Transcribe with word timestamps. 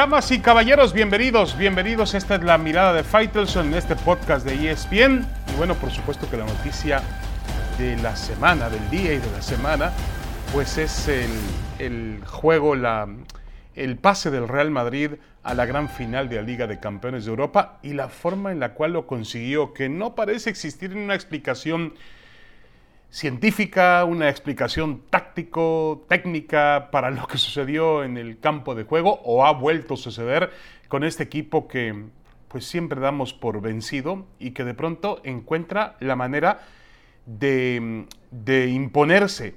Damas 0.00 0.30
y 0.30 0.38
caballeros, 0.38 0.94
bienvenidos, 0.94 1.58
bienvenidos. 1.58 2.14
Esta 2.14 2.36
es 2.36 2.42
la 2.42 2.56
mirada 2.56 2.94
de 2.94 3.04
Faitelson 3.04 3.66
en 3.66 3.74
este 3.74 3.96
podcast 3.96 4.46
de 4.46 4.70
ESPN. 4.70 5.26
Y 5.52 5.56
bueno, 5.58 5.74
por 5.74 5.90
supuesto 5.90 6.26
que 6.30 6.38
la 6.38 6.46
noticia 6.46 7.02
de 7.76 7.98
la 7.98 8.16
semana, 8.16 8.70
del 8.70 8.88
día 8.88 9.12
y 9.12 9.18
de 9.18 9.30
la 9.30 9.42
semana, 9.42 9.92
pues 10.54 10.78
es 10.78 11.06
el, 11.78 12.22
juego, 12.24 12.76
la, 12.76 13.08
el 13.74 13.98
pase 13.98 14.30
del 14.30 14.48
Real 14.48 14.70
Madrid 14.70 15.16
a 15.42 15.52
la 15.52 15.66
gran 15.66 15.90
final 15.90 16.30
de 16.30 16.36
la 16.36 16.42
Liga 16.44 16.66
de 16.66 16.80
Campeones 16.80 17.26
de 17.26 17.30
Europa 17.32 17.78
y 17.82 17.92
la 17.92 18.08
forma 18.08 18.52
en 18.52 18.60
la 18.60 18.72
cual 18.72 18.94
lo 18.94 19.06
consiguió, 19.06 19.74
que 19.74 19.90
no 19.90 20.14
parece 20.14 20.48
existir 20.48 20.96
una 20.96 21.14
explicación 21.14 21.92
científica, 23.10 24.04
una 24.04 24.28
explicación 24.28 25.02
táctico, 25.10 26.04
técnica 26.08 26.88
para 26.92 27.10
lo 27.10 27.26
que 27.26 27.38
sucedió 27.38 28.04
en 28.04 28.16
el 28.16 28.38
campo 28.38 28.74
de 28.74 28.84
juego 28.84 29.20
o 29.24 29.44
ha 29.44 29.52
vuelto 29.52 29.94
a 29.94 29.96
suceder 29.96 30.50
con 30.88 31.04
este 31.04 31.24
equipo 31.24 31.66
que 31.66 32.04
pues 32.48 32.64
siempre 32.66 33.00
damos 33.00 33.32
por 33.32 33.60
vencido 33.60 34.26
y 34.38 34.52
que 34.52 34.64
de 34.64 34.74
pronto 34.74 35.20
encuentra 35.24 35.96
la 36.00 36.16
manera 36.16 36.60
de, 37.26 38.06
de 38.30 38.68
imponerse 38.68 39.54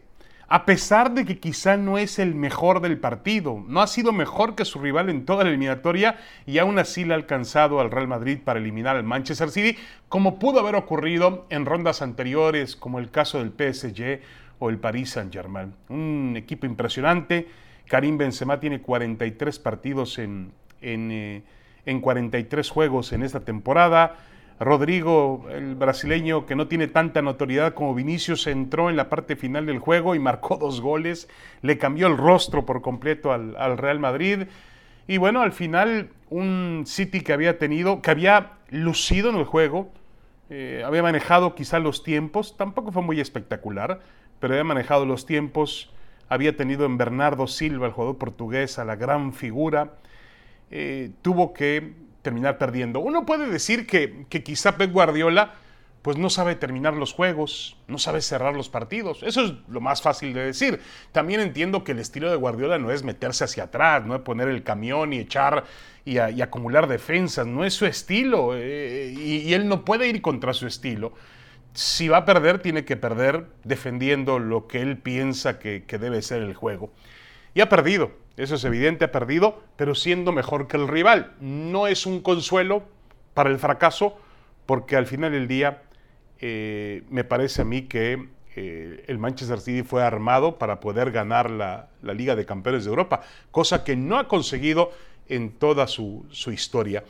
a 0.48 0.66
pesar 0.66 1.14
de 1.14 1.26
que 1.26 1.40
quizá 1.40 1.78
no 1.78 1.98
es 1.98 2.20
el 2.20 2.36
mejor 2.36 2.82
del 2.82 2.98
partido, 3.00 3.64
no 3.68 3.82
ha 3.82 3.88
sido 3.88 4.12
mejor 4.12 4.56
que 4.56 4.66
su 4.66 4.80
rival 4.80 5.10
en 5.10 5.26
toda 5.26 5.44
la 5.44 5.50
eliminatoria 5.50 6.18
y 6.46 6.58
aún 6.58 6.80
así 6.80 7.06
le 7.06 7.14
ha 7.14 7.18
alcanzado 7.18 7.80
al 7.80 7.92
Real 7.92 8.08
Madrid 8.08 8.40
para 8.44 8.60
eliminar 8.60 8.96
al 8.96 9.04
Manchester 9.04 9.50
City, 9.50 9.78
como 10.10 10.40
pudo 10.40 10.60
haber 10.60 10.76
ocurrido 10.76 11.46
en 11.50 11.66
rondas 11.66 12.02
anteriores, 12.02 12.76
como 12.76 13.00
el 13.00 13.10
caso 13.10 13.40
del 13.40 13.52
PSG 13.52 14.22
o 14.60 14.70
el 14.70 14.78
Paris 14.78 15.12
Saint-Germain. 15.12 15.74
Un 15.90 16.36
equipo 16.38 16.66
impresionante. 16.66 17.48
Karim 17.88 18.18
Benzema 18.18 18.60
tiene 18.60 18.82
43 18.82 19.60
partidos 19.60 20.20
en, 20.20 20.52
en, 20.82 21.12
eh, 21.12 21.44
en 21.86 22.00
43 22.00 22.70
juegos 22.70 23.12
en 23.12 23.24
esta 23.24 23.42
temporada. 23.42 24.18
Rodrigo, 24.60 25.46
el 25.50 25.76
brasileño 25.76 26.46
que 26.46 26.56
no 26.56 26.68
tiene 26.68 26.88
tanta 26.88 27.22
notoriedad 27.22 27.74
como 27.74 27.96
Vinicius, 27.96 28.48
entró 28.48 28.90
en 28.90 28.96
la 28.96 29.10
parte 29.10 29.36
final 29.36 29.66
del 29.66 29.80
juego 29.80 30.16
y 30.16 30.20
marcó 30.20 30.58
dos 30.58 30.82
goles, 30.82 31.28
le 31.62 31.78
cambió 31.78 32.08
el 32.08 32.18
rostro 32.18 32.66
por 32.66 32.82
completo 32.82 33.32
al, 33.32 33.78
Real 33.78 34.00
Madrid. 34.00 34.48
Y 35.08 35.18
bueno, 35.18 35.42
al 35.42 35.52
final 35.52 36.10
un 36.30 36.84
City 36.86 37.22
que 37.22 37.34
había 37.34 37.58
tenido, 37.58 38.02
que 38.02 38.12
había 38.12 38.54
lucido 38.70 39.30
en 39.30 39.36
el 39.38 39.44
juego, 39.44 39.92
eh, 40.50 40.84
había 40.86 41.04
manejado 41.04 41.56
quizá 41.56 41.80
los 41.80 42.04
tiempos, 42.04 42.56
tampoco 42.56 42.92
fue 42.92 43.02
muy 43.02 43.20
espectacular, 43.20 44.02
pero 44.40 44.54
había 44.54 44.64
manejado 44.64 45.06
los 45.06 45.26
tiempos, 45.26 45.92
había 46.30 46.56
tenido 46.56 46.86
en 46.86 46.98
Bernardo 46.98 47.48
Silva, 47.48 47.88
el 47.88 47.94
jugador 47.94 48.18
portugués, 48.18 48.80
a 48.80 48.86
la 48.86 48.96
gran 48.96 49.34
figura, 49.34 49.94
eh, 50.72 51.12
tuvo 51.22 51.54
que 51.54 51.94
terminar 52.24 52.58
perdiendo. 52.58 53.00
Uno 53.00 53.26
puede 53.26 53.48
decir 53.48 53.86
que, 53.86 54.26
quizá 54.44 54.78
Pep 54.78 54.92
Guardiola 54.92 55.54
pues 56.02 56.18
no 56.18 56.30
sabe 56.30 56.56
terminar 56.56 56.96
los 56.96 57.14
juegos, 57.14 57.78
no 57.88 57.98
sabe 57.98 58.20
cerrar 58.20 58.56
los 58.56 58.68
partidos. 58.68 59.24
Eso 59.24 59.46
es 59.46 59.54
lo 59.70 59.80
más 59.80 60.02
fácil 60.02 60.34
de 60.34 60.48
decir. 60.48 60.82
También 61.14 61.40
entiendo 61.40 61.86
que 61.86 61.94
el 61.94 62.00
estilo 62.00 62.30
de 62.30 62.36
Guardiola 62.36 62.78
no 62.78 62.92
es 62.92 63.04
meterse 63.04 63.46
hacia 63.46 63.66
atrás, 63.66 64.06
no 64.06 64.16
es 64.16 64.22
poner 64.22 64.50
el 64.50 64.64
camión 64.64 65.14
y 65.14 65.20
echar 65.20 65.64
y, 66.04 66.18
acumular 66.18 66.88
defensas, 66.88 67.48
no 67.48 67.64
es 67.64 67.74
su 67.74 67.86
estilo 67.86 68.52
eh, 68.54 69.14
y, 69.18 69.54
él 69.54 69.70
no 69.70 69.86
puede 69.86 70.10
ir 70.10 70.22
contra 70.22 70.52
su 70.52 70.68
estilo. 70.68 71.14
Si 71.74 72.10
va 72.10 72.18
a 72.18 72.26
perder, 72.26 72.60
tiene 72.60 72.84
que 72.84 72.98
perder 72.98 73.48
defendiendo 73.64 74.40
lo 74.40 74.68
que 74.68 74.82
él 74.82 74.98
piensa 74.98 75.58
que, 75.58 75.86
que 75.86 76.00
debe 76.00 76.22
ser 76.22 76.42
el 76.42 76.54
juego. 76.54 76.92
Y 77.54 77.62
ha 77.62 77.70
perdido, 77.70 78.12
eso 78.36 78.56
es 78.56 78.64
evidente, 78.64 79.06
ha 79.06 79.12
perdido, 79.12 79.62
pero 79.76 79.94
siendo 79.94 80.32
mejor 80.32 80.68
que 80.68 80.78
el 80.78 80.88
rival. 80.88 81.34
No 81.40 81.88
es 81.88 82.06
un 82.06 82.22
consuelo 82.22 82.84
para 83.34 83.50
el 83.50 83.60
fracaso, 83.60 84.18
porque 84.66 84.96
al 84.96 85.06
final 85.06 85.32
del 85.32 85.48
día 85.48 85.84
eh, 86.40 87.04
me 87.10 87.24
parece 87.24 87.62
a 87.62 87.66
mí 87.66 87.84
que 87.84 88.28
eh, 88.56 89.04
el 89.08 89.18
Manchester 89.18 89.60
City 89.60 89.84
fue 89.84 90.04
armado 90.04 90.58
para 90.58 90.80
poder 90.80 91.12
ganar 91.12 91.50
la, 91.50 91.90
Liga 92.02 92.36
de 92.36 92.46
Campeones 92.46 92.84
de 92.84 92.90
Europa, 92.90 93.22
cosa 93.52 93.84
que 93.84 93.96
no 93.96 94.18
ha 94.18 94.28
conseguido 94.28 94.92
en 95.28 95.52
toda 95.52 95.88
su, 95.88 96.26
historia. 96.52 97.04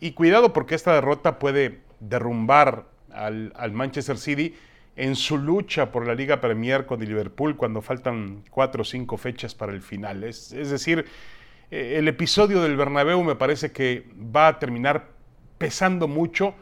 Y 0.00 0.12
cuidado 0.12 0.52
porque 0.52 0.74
esta 0.74 0.94
derrota 0.94 1.38
puede 1.38 1.80
derrumbar 2.00 2.86
al, 3.12 3.52
al 3.54 3.72
Manchester 3.72 4.18
City 4.18 4.54
en 5.00 5.16
su 5.16 5.38
lucha 5.38 5.90
por 5.90 6.06
la 6.06 6.14
Liga 6.14 6.42
Premier 6.42 6.84
con 6.84 7.00
el 7.00 7.08
Liverpool 7.08 7.56
cuando 7.56 7.80
faltan 7.80 8.44
cuatro 8.50 8.82
o 8.82 8.84
cinco 8.84 9.16
fechas 9.16 9.54
para 9.54 9.72
el 9.72 9.80
final. 9.80 10.24
Es, 10.24 10.50
decir, 10.50 11.06
eh, 11.70 11.94
el 11.96 12.06
episodio 12.06 12.60
del 12.60 12.76
Bernabéu 12.76 13.24
me 13.24 13.34
parece 13.34 13.72
que 13.72 14.06
va 14.14 14.48
a 14.48 14.58
terminar 14.58 15.08
pesando 15.56 16.06
mucho 16.06 16.54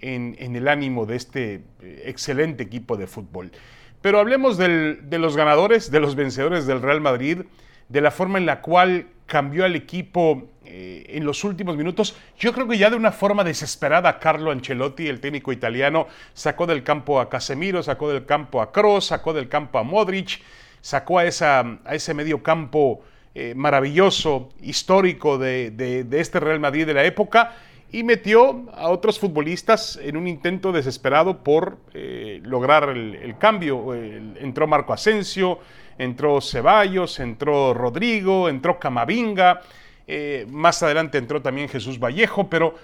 en, 0.00 0.34
el 0.38 0.66
ánimo 0.66 1.04
de 1.04 1.16
este 1.16 1.62
eh, 1.82 2.04
excelente 2.06 2.62
equipo 2.62 2.96
de 2.96 3.06
fútbol. 3.06 3.52
Pero 4.00 4.18
hablemos 4.18 4.56
de 4.56 5.18
los 5.18 5.36
ganadores, 5.36 5.90
de 5.90 6.00
los 6.00 6.14
vencedores 6.14 6.66
del 6.66 6.80
Real 6.80 7.02
Madrid, 7.02 7.42
de 7.90 8.00
la 8.00 8.10
forma 8.10 8.38
en 8.38 8.46
la 8.46 8.62
cual 8.62 9.08
cambió 9.26 9.66
al 9.66 9.76
equipo 9.76 10.48
eh, 10.76 11.06
en 11.10 11.24
los 11.24 11.44
últimos 11.44 11.76
minutos. 11.76 12.16
Yo 12.36 12.52
creo 12.52 12.66
que 12.66 12.76
ya 12.76 12.90
de 12.90 12.96
una 12.96 13.12
forma 13.12 13.44
desesperada, 13.44 14.18
Carlo 14.18 14.50
Ancelotti, 14.50 15.06
el 15.06 15.20
técnico 15.20 15.52
italiano, 15.52 16.08
sacó 16.32 16.66
del 16.66 16.82
campo 16.82 17.20
a 17.20 17.28
Casemiro, 17.28 17.80
sacó 17.80 18.10
del 18.10 18.26
campo 18.26 18.60
a 18.60 18.72
Kroos, 18.72 19.06
sacó 19.06 19.32
del 19.32 19.48
campo 19.48 19.78
a 19.78 19.84
Modric, 19.84 20.40
sacó 20.80 21.20
a, 21.20 21.26
ese 21.26 22.14
medio 22.14 22.42
campo 22.42 23.04
eh, 23.36 23.54
maravilloso, 23.54 24.48
histórico 24.62 25.38
de, 25.38 26.04
este 26.10 26.40
Real 26.40 26.58
Madrid 26.58 26.86
de 26.86 26.94
la 26.94 27.04
época 27.04 27.54
y 27.92 28.02
metió 28.02 28.64
a 28.74 28.88
otros 28.88 29.20
futbolistas 29.20 29.96
en 30.02 30.16
un 30.16 30.26
intento 30.26 30.72
desesperado 30.72 31.44
por 31.44 31.78
eh, 31.92 32.40
lograr 32.42 32.88
el, 32.88 33.36
cambio. 33.38 33.94
entró 33.94 34.66
Marco 34.66 34.92
Asensio, 34.92 35.60
entró 35.98 36.40
Ceballos, 36.40 37.20
entró 37.20 37.74
Rodrigo, 37.74 38.48
entró 38.48 38.80
Camavinga, 38.80 39.60
eh, 40.06 40.46
más 40.50 40.82
adelante 40.82 41.18
entró 41.18 41.40
también 41.40 41.68
Jesús 41.68 41.98
Vallejo, 41.98 42.48
pero 42.50 42.74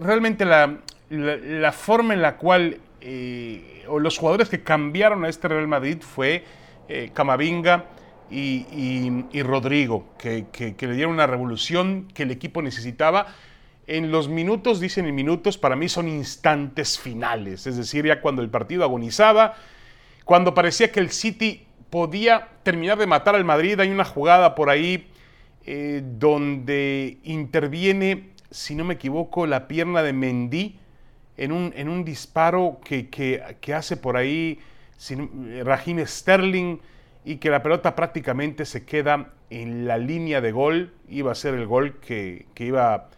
realmente 0.00 0.44
la, 0.44 1.72
forma 1.72 2.14
en 2.14 2.22
la 2.22 2.36
cual, 2.36 2.78
eh, 3.00 3.84
o 3.88 3.98
los 3.98 4.18
jugadores 4.18 4.48
que 4.48 4.62
cambiaron 4.62 5.24
a 5.24 5.28
este 5.28 5.48
Real 5.48 5.68
Madrid 5.68 5.98
fue 6.00 6.44
eh, 6.88 7.10
Camavinga 7.14 7.86
y, 8.30 9.42
Rodrigo, 9.42 10.06
que, 10.18 10.46
que, 10.50 10.86
le 10.86 10.94
dieron 10.94 11.12
una 11.12 11.26
revolución 11.26 12.08
que 12.12 12.24
el 12.24 12.32
equipo 12.32 12.62
necesitaba. 12.62 13.26
En 13.86 14.10
los 14.10 14.28
minutos, 14.28 14.80
dicen 14.80 15.06
en 15.06 15.14
minutos, 15.14 15.58
para 15.58 15.76
mí 15.76 15.88
son 15.88 16.08
instantes 16.08 16.98
finales, 16.98 17.66
es 17.66 17.76
decir, 17.76 18.06
ya 18.06 18.20
cuando 18.20 18.42
el 18.42 18.48
partido 18.48 18.82
agonizaba, 18.82 19.54
cuando 20.24 20.54
parecía 20.54 20.90
que 20.90 21.00
el 21.00 21.10
City 21.10 21.66
podía 21.90 22.48
terminar 22.64 22.98
de 22.98 23.06
matar 23.06 23.36
al 23.36 23.44
Madrid, 23.44 23.78
hay 23.78 23.90
una 23.90 24.04
jugada 24.04 24.54
por 24.54 24.70
ahí 24.70 25.06
eh, 25.66 26.02
donde 26.04 27.18
interviene, 27.24 28.30
si 28.50 28.74
no 28.74 28.84
me 28.84 28.94
equivoco, 28.94 29.46
la 29.46 29.66
pierna 29.66 30.02
de 30.02 30.12
Mendy 30.12 30.78
en 31.36 31.52
un, 31.52 31.72
en 31.76 31.88
un 31.88 32.04
disparo 32.04 32.80
que, 32.84 33.08
que, 33.08 33.74
hace 33.74 33.96
por 33.96 34.16
ahí 34.16 34.58
Raheem 35.64 36.06
Sterling 36.06 36.78
y 37.24 37.36
que 37.36 37.50
la 37.50 37.62
pelota 37.62 37.96
prácticamente 37.96 38.64
se 38.66 38.84
queda 38.84 39.32
en 39.50 39.86
la 39.86 39.98
línea 39.98 40.40
de 40.40 40.52
gol. 40.52 40.92
Iba 41.08 41.32
a 41.32 41.34
ser 41.34 41.54
el 41.54 41.66
gol 41.66 41.98
que, 42.00 42.46
que 42.54 42.66
iba 42.66 43.08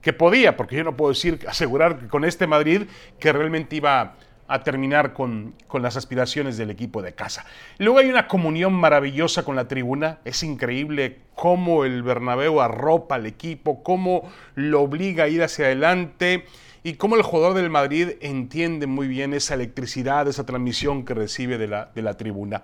que 0.00 0.12
podía, 0.12 0.56
porque 0.56 0.76
yo 0.76 0.84
no 0.84 0.96
puedo 0.96 1.10
decir, 1.10 1.40
asegurar 1.48 2.06
con 2.06 2.24
este 2.24 2.46
Madrid 2.46 2.82
que 3.18 3.32
realmente 3.32 3.74
iba 3.74 4.14
a 4.48 4.62
terminar 4.62 5.12
con, 5.12 5.54
las 5.72 5.96
aspiraciones 5.96 6.56
del 6.56 6.70
equipo 6.70 7.02
de 7.02 7.14
casa. 7.14 7.44
Luego 7.78 7.98
hay 7.98 8.08
una 8.08 8.28
comunión 8.28 8.72
maravillosa 8.72 9.44
con 9.44 9.56
la 9.56 9.68
tribuna. 9.68 10.18
Es 10.24 10.42
increíble 10.42 11.18
cómo 11.34 11.84
el 11.84 12.02
Bernabéu 12.02 12.60
arropa 12.60 13.16
al 13.16 13.26
equipo, 13.26 13.82
cómo 13.82 14.30
lo 14.54 14.82
obliga 14.82 15.24
a 15.24 15.28
ir 15.28 15.42
hacia 15.42 15.66
adelante 15.66 16.44
y 16.82 16.94
cómo 16.94 17.16
el 17.16 17.22
jugador 17.22 17.54
del 17.54 17.70
Madrid 17.70 18.10
entiende 18.20 18.86
muy 18.86 19.08
bien 19.08 19.34
esa 19.34 19.54
electricidad, 19.54 20.28
esa 20.28 20.46
transmisión 20.46 21.04
que 21.04 21.14
recibe 21.14 21.58
de 21.58 21.66
la, 21.66 21.90
de 21.94 22.02
la 22.02 22.16
tribuna. 22.16 22.62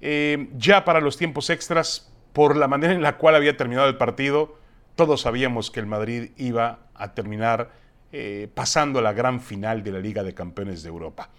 Eh, 0.00 0.48
ya 0.56 0.84
para 0.84 1.00
los 1.00 1.16
tiempos 1.16 1.50
extras, 1.50 2.10
por 2.32 2.56
la 2.56 2.68
manera 2.68 2.92
en 2.92 3.02
la 3.02 3.18
cual 3.18 3.34
había 3.34 3.56
terminado 3.56 3.88
el 3.88 3.96
partido, 3.96 4.56
todos 4.94 5.22
sabíamos 5.22 5.70
que 5.70 5.80
el 5.80 5.86
Madrid 5.86 6.30
iba 6.36 6.80
a 6.94 7.14
terminar 7.14 7.70
eh, 8.12 8.48
pasando 8.54 8.98
a 8.98 9.02
la 9.02 9.12
gran 9.12 9.40
final 9.40 9.82
de 9.82 9.92
la 9.92 9.98
Liga 9.98 10.22
de 10.22 10.34
Campeones 10.34 10.82
de 10.82 10.88
Europa. 10.88 11.30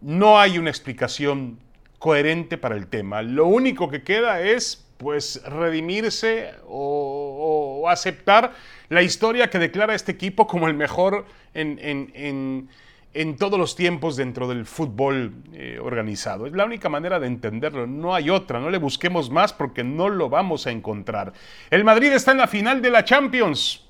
No 0.00 0.38
hay 0.38 0.58
una 0.58 0.70
explicación 0.70 1.58
coherente 1.98 2.58
para 2.58 2.76
el 2.76 2.86
tema. 2.86 3.22
Lo 3.22 3.46
único 3.46 3.88
que 3.88 4.02
queda 4.02 4.40
es 4.40 4.86
pues 4.96 5.42
redimirse 5.44 6.52
o, 6.68 7.86
aceptar 7.88 8.52
la 8.88 9.02
historia 9.02 9.48
que 9.48 9.58
declara 9.58 9.94
este 9.94 10.12
equipo 10.12 10.46
como 10.46 10.68
el 10.68 10.74
mejor 10.74 11.24
en, 11.54 12.68
en 13.12 13.36
todos 13.36 13.58
los 13.58 13.74
tiempos 13.74 14.16
dentro 14.16 14.46
del 14.46 14.66
fútbol 14.66 15.32
eh, 15.52 15.78
organizado. 15.82 16.46
Es 16.46 16.52
la 16.52 16.64
única 16.64 16.88
manera 16.88 17.18
de 17.18 17.26
entenderlo, 17.26 17.86
no 17.86 18.14
hay 18.14 18.30
otra, 18.30 18.60
no 18.60 18.70
le 18.70 18.78
busquemos 18.78 19.30
más 19.30 19.52
porque 19.52 19.82
no 19.82 20.08
lo 20.08 20.28
vamos 20.28 20.66
a 20.66 20.70
encontrar. 20.70 21.32
El 21.70 21.82
Madrid 21.82 22.12
está 22.12 22.32
en 22.32 22.38
la 22.38 22.46
final 22.46 22.80
de 22.80 22.90
la 22.90 23.04
Champions 23.04 23.84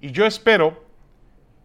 y 0.00 0.10
yo 0.10 0.26
espero 0.26 0.83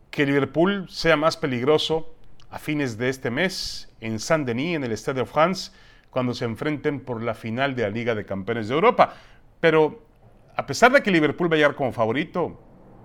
que 0.09 0.25
Liverpool 0.25 0.87
sea 0.89 1.15
más 1.15 1.37
peligroso 1.37 2.13
a 2.49 2.59
fines 2.59 2.97
de 2.97 3.09
este 3.09 3.29
mes 3.29 3.89
en 4.01 4.19
Saint-Denis, 4.19 4.75
en 4.75 4.83
el 4.83 4.97
Stade 4.97 5.21
de 5.21 5.25
France, 5.25 5.71
cuando 6.09 6.33
se 6.33 6.45
enfrenten 6.45 6.99
por 6.99 7.21
la 7.21 7.33
final 7.33 7.75
de 7.75 7.83
la 7.83 7.89
Liga 7.89 8.15
de 8.15 8.25
Campeones 8.25 8.67
de 8.67 8.73
Europa. 8.73 9.13
Pero 9.59 10.03
a 10.55 10.65
pesar 10.65 10.91
de 10.91 11.03
que 11.03 11.11
Liverpool 11.11 11.51
va 11.51 11.55
a 11.55 11.57
llegar 11.57 11.75
como 11.75 11.91
favorito, 11.91 12.59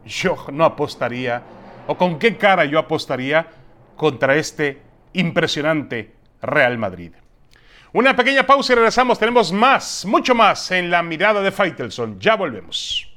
yo 0.06 0.36
no 0.52 0.64
apostaría, 0.64 1.42
o 1.86 1.96
con 1.96 2.18
qué 2.18 2.36
cara 2.36 2.64
yo 2.64 2.78
apostaría 2.78 3.46
contra 3.96 4.36
este 4.36 4.80
impresionante 5.12 6.14
Real 6.42 6.78
Madrid. 6.78 7.12
Una 7.92 8.16
pequeña 8.16 8.44
pausa 8.44 8.72
y 8.72 8.76
regresamos. 8.76 9.18
Tenemos 9.20 9.52
más, 9.52 10.04
mucho 10.04 10.34
más 10.34 10.70
en 10.72 10.90
la 10.90 11.02
mirada 11.02 11.40
de 11.40 11.52
Faitelson. 11.52 12.18
Ya 12.18 12.34
volvemos. 12.34 13.13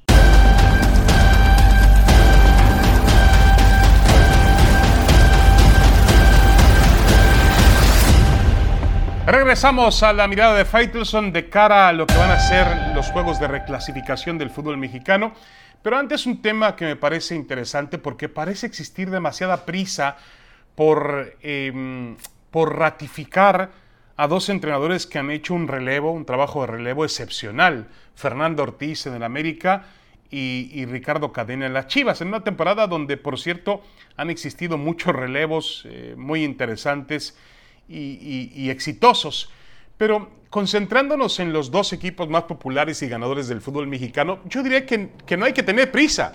Regresamos 9.38 10.02
a 10.02 10.14
la 10.14 10.28
mirada 10.28 10.56
de 10.56 10.66
Faitelson 10.66 11.32
de 11.32 11.48
cara 11.48 11.88
a 11.88 11.94
lo 11.94 12.08
que 12.08 12.18
van 12.18 12.32
a 12.32 12.40
ser 12.40 12.96
los 12.96 13.12
juegos 13.12 13.40
de 13.40 13.48
reclasificación 13.48 14.40
del 14.40 14.50
fútbol 14.50 14.78
mexicano. 14.78 15.32
Pero 15.84 15.96
antes 15.96 16.26
un 16.26 16.42
tema 16.42 16.76
que 16.76 16.86
me 16.86 16.96
parece 16.96 17.36
interesante 17.36 18.00
porque 18.00 18.30
parece 18.30 18.66
existir 18.66 19.12
demasiada 19.12 19.64
prisa 19.64 20.18
por, 20.74 21.38
em, 21.44 22.18
por 22.50 22.80
ratificar 22.80 23.70
a 24.18 24.28
dos 24.28 24.50
entrenadores 24.50 25.06
que 25.06 25.20
han 25.20 25.30
hecho 25.30 25.54
un 25.54 25.68
relevo, 25.68 26.12
un 26.12 26.26
trabajo 26.26 26.62
de 26.62 26.68
relevo 26.68 27.06
excepcional. 27.06 27.90
Fernando 28.16 28.64
Ortiz 28.64 29.06
en 29.06 29.14
el 29.14 29.24
América 29.24 29.86
y, 30.32 30.84
Ricardo 30.86 31.32
Cadena 31.32 31.68
en 31.68 31.74
las 31.74 31.86
Chivas, 31.86 32.22
en 32.22 32.30
una 32.30 32.44
temporada 32.44 32.88
donde, 32.88 33.18
por 33.18 33.40
cierto, 33.40 33.84
han 34.18 34.32
existido 34.32 34.80
muchos 34.80 35.16
relevos 35.16 35.84
eh, 35.86 36.16
muy 36.18 36.44
interesantes 36.44 37.38
y, 37.88 38.70
exitosos. 38.70 39.50
Pero 39.98 40.30
concentrándonos 40.50 41.40
en 41.40 41.54
los 41.54 41.72
dos 41.72 41.94
equipos 41.94 42.30
más 42.30 42.44
populares 42.44 43.02
y 43.02 43.08
ganadores 43.08 43.48
del 43.48 43.62
fútbol 43.62 43.88
mexicano, 43.88 44.40
yo 44.46 44.64
diría 44.64 44.86
que, 44.86 45.10
que 45.26 45.38
no 45.38 45.46
hay 45.46 45.54
que 45.54 45.64
tener 45.64 45.92
prisa. 45.92 46.34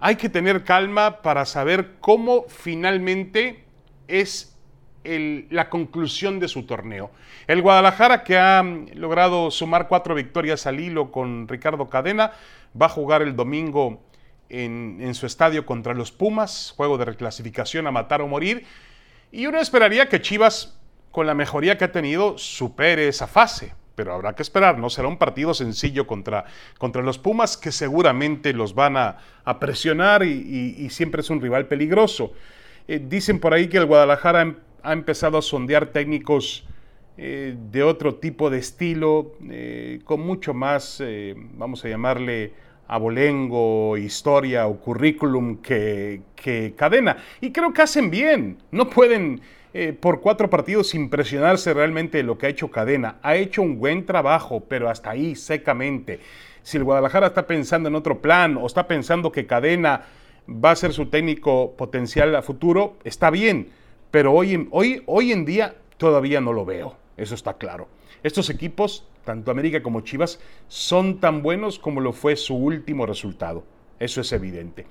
Hay 0.00 0.16
que 0.16 0.28
tener 0.28 0.64
calma 0.64 1.20
para 1.20 1.44
saber 1.44 1.96
cómo 2.00 2.44
finalmente 2.48 3.64
es 4.08 4.56
la 5.04 5.70
conclusión 5.70 6.38
de 6.40 6.48
su 6.48 6.64
torneo. 6.64 7.10
El 7.46 7.62
Guadalajara, 7.62 8.22
que 8.22 8.36
ha 8.36 8.62
logrado 8.94 9.50
sumar 9.50 9.88
cuatro 9.88 10.14
victorias 10.14 10.66
al 10.66 10.78
hilo 10.78 11.10
con 11.10 11.48
Ricardo 11.48 11.88
Cadena, 11.88 12.32
va 12.80 12.86
a 12.86 12.90
jugar 12.90 13.22
el 13.22 13.34
domingo 13.34 14.02
en, 14.48 14.98
en, 15.00 15.14
su 15.14 15.26
estadio 15.26 15.64
contra 15.64 15.94
los 15.94 16.12
Pumas, 16.12 16.74
juego 16.76 16.98
de 16.98 17.06
reclasificación 17.06 17.86
a 17.86 17.90
matar 17.90 18.20
o 18.20 18.28
morir. 18.28 18.66
Y 19.32 19.46
uno 19.46 19.58
esperaría 19.58 20.08
que 20.08 20.20
Chivas, 20.20 20.78
con 21.10 21.26
la 21.26 21.34
mejoría 21.34 21.76
que 21.78 21.84
ha 21.84 21.92
tenido, 21.92 22.38
supere 22.38 23.08
esa 23.08 23.26
fase. 23.26 23.74
Pero 23.94 24.14
habrá 24.14 24.34
que 24.34 24.42
esperar, 24.42 24.78
no 24.78 24.88
será 24.88 25.08
un 25.08 25.18
partido 25.18 25.52
sencillo 25.52 26.06
contra, 26.06 26.46
contra 26.78 27.02
los 27.02 27.18
Pumas, 27.18 27.56
que 27.56 27.70
seguramente 27.70 28.52
los 28.52 28.74
van 28.74 28.96
a, 28.96 29.18
presionar 29.58 30.22
y 30.22 30.88
siempre 30.90 31.22
es 31.22 31.30
un 31.30 31.40
rival 31.40 31.66
peligroso. 31.66 32.32
Eh, 32.90 33.00
dicen 33.00 33.38
por 33.38 33.54
ahí 33.54 33.68
que 33.68 33.76
el 33.76 33.86
Guadalajara 33.86 34.42
em, 34.42 34.56
ha 34.82 34.92
empezado 34.92 35.38
a 35.38 35.42
sondear 35.42 35.86
técnicos 35.92 36.66
eh, 37.16 37.54
de 37.70 37.84
otro 37.84 38.16
tipo 38.16 38.50
de 38.50 38.58
estilo, 38.58 39.36
eh, 39.48 40.00
con 40.02 40.20
mucho 40.22 40.54
más, 40.54 41.00
vamos 41.54 41.84
a 41.84 41.88
llamarle, 41.88 42.52
abolengo, 42.88 43.96
historia 43.96 44.66
o 44.66 44.80
currículum 44.80 45.58
que, 45.58 46.22
que, 46.34 46.74
cadena. 46.76 47.16
Y 47.40 47.52
creo 47.52 47.72
que 47.72 47.82
hacen 47.82 48.10
bien. 48.10 48.58
No 48.72 48.90
pueden 48.90 49.40
por 50.00 50.20
cuatro 50.20 50.50
partidos 50.50 50.94
impresionarse 50.94 51.72
realmente 51.72 52.18
de 52.18 52.24
lo 52.24 52.38
que 52.38 52.46
ha 52.46 52.50
hecho 52.50 52.70
cadena. 52.70 53.16
Ha 53.22 53.36
hecho 53.36 53.62
un 53.62 53.78
buen 53.78 54.04
trabajo, 54.04 54.64
pero 54.68 54.88
hasta 54.88 55.10
ahí, 55.10 55.36
secamente. 55.36 56.20
Si 56.62 56.76
el 56.76 56.84
Guadalajara 56.84 57.28
está 57.28 57.46
pensando 57.46 57.88
en 57.88 57.94
otro 57.94 58.20
plan 58.20 58.56
o 58.56 58.66
está 58.66 58.86
pensando 58.86 59.32
que 59.32 59.46
cadena 59.46 60.06
va 60.48 60.72
a 60.72 60.76
ser 60.76 60.92
su 60.92 61.06
técnico 61.06 61.74
potencial 61.76 62.34
a 62.34 62.42
futuro, 62.42 62.96
está 63.04 63.30
bien, 63.30 63.68
pero 64.10 64.32
hoy 64.32 64.68
hoy, 64.70 65.02
hoy 65.06 65.32
en 65.32 65.44
día 65.44 65.76
todavía 65.96 66.40
no 66.40 66.52
lo 66.52 66.64
veo, 66.64 66.96
eso 67.16 67.34
está 67.34 67.54
claro. 67.54 67.88
Estos 68.22 68.50
equipos, 68.50 69.06
tanto 69.24 69.50
América 69.50 69.82
como 69.82 70.00
Chivas, 70.00 70.40
son 70.68 71.20
tan 71.20 71.42
buenos 71.42 71.78
como 71.78 72.00
lo 72.00 72.12
fue 72.12 72.36
su 72.36 72.56
último 72.56 73.06
resultado, 73.06 73.64
eso 73.98 74.20
es 74.20 74.32
evidente. 74.32 74.86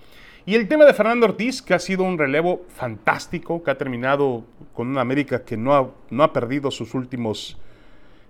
Y 0.46 0.56
el 0.56 0.68
tema 0.68 0.86
de 0.86 0.94
Fernando 0.94 1.26
Ortiz, 1.26 1.62
que 1.62 1.74
ha 1.74 1.80
sido 1.80 2.04
un 2.04 2.18
relevo 2.18 2.66
fantástico, 2.70 3.64
que 3.64 3.72
ha 3.72 3.78
terminado 3.78 4.46
con 4.74 4.88
una 4.88 5.02
América 5.02 5.44
que 5.44 5.58
no 5.58 5.76
ha, 5.76 5.92
no 6.10 6.24
ha 6.24 6.34
perdido 6.34 6.72
sus 6.72 6.94
últimos 6.94 7.58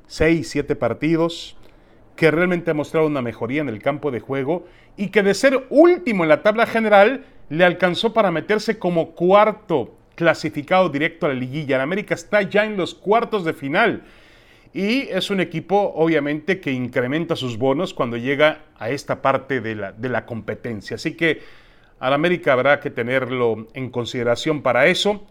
seis, 0.07 0.49
siete 0.49 0.75
partidos, 0.75 1.55
que 2.15 2.31
realmente 2.31 2.71
ha 2.71 2.73
mostrado 2.73 3.07
una 3.07 3.21
mejoría 3.21 3.61
en 3.61 3.69
el 3.69 3.81
campo 3.81 4.11
de 4.11 4.19
juego 4.19 4.65
y 4.97 5.07
que 5.07 5.23
de 5.23 5.33
ser 5.33 5.67
último 5.69 6.23
en 6.23 6.29
la 6.29 6.43
tabla 6.43 6.65
general 6.65 7.25
le 7.47 7.63
alcanzó 7.63 8.13
para 8.13 8.31
meterse 8.31 8.77
como 8.77 9.11
cuarto 9.11 9.95
clasificado 10.15 10.89
directo 10.89 11.25
a 11.25 11.29
la 11.29 11.35
liguilla. 11.35 11.77
En 11.77 11.81
América 11.81 12.15
está 12.15 12.41
ya 12.41 12.65
en 12.65 12.75
los 12.75 12.93
cuartos 12.93 13.45
de 13.45 13.53
final 13.53 14.03
y 14.73 15.07
es 15.09 15.29
un 15.29 15.39
equipo 15.39 15.93
obviamente 15.95 16.59
que 16.59 16.71
incrementa 16.71 17.37
sus 17.37 17.57
bonos 17.57 17.93
cuando 17.93 18.17
llega 18.17 18.65
a 18.77 18.89
esta 18.89 19.21
parte 19.21 19.61
de 19.61 19.75
la, 19.75 19.91
de 19.93 20.09
la 20.09 20.25
competencia. 20.25 20.95
Así 20.95 21.13
que 21.13 21.41
al 21.99 22.13
América 22.13 22.53
habrá 22.53 22.79
que 22.79 22.89
tenerlo 22.89 23.67
en 23.73 23.89
consideración 23.89 24.61
para 24.61 24.87
eso 24.87 25.25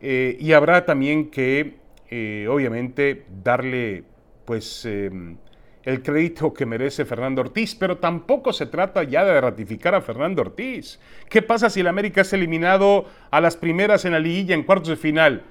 eh, 0.00 0.36
y 0.40 0.52
habrá 0.52 0.84
también 0.84 1.30
que 1.30 1.74
eh, 2.08 2.46
obviamente 2.50 3.24
darle 3.42 4.04
pues 4.44 4.84
em, 4.84 5.36
el 5.84 6.02
crédito 6.02 6.52
que 6.52 6.66
merece 6.66 7.04
Fernando 7.04 7.42
Ortiz, 7.42 7.74
pero 7.74 7.98
tampoco 7.98 8.52
se 8.52 8.66
trata 8.66 9.02
ya 9.04 9.24
de 9.24 9.40
ratificar 9.40 9.94
a 9.94 10.00
Fernando 10.00 10.42
Ortiz. 10.42 10.98
¿Qué 11.28 11.42
pasa 11.42 11.70
si 11.70 11.80
el 11.80 11.86
América 11.86 12.22
es 12.22 12.32
eliminado 12.32 13.04
a 13.30 13.40
las 13.40 13.56
primeras 13.56 14.04
en 14.04 14.12
la 14.12 14.18
liguilla 14.18 14.54
en 14.54 14.64
cuartos 14.64 14.88
de 14.88 14.96
final? 14.96 15.42